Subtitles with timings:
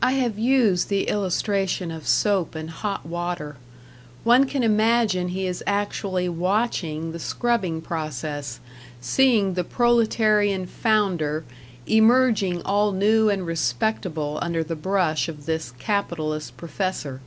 [0.00, 3.58] I have used the illustration of soap and hot water;
[4.24, 8.58] one can imagine he is actually watching the scrubbing process,
[9.02, 11.44] seeing the proletarian Founder
[11.86, 17.20] emerging all new and respectable under the brush of this capitalist professor.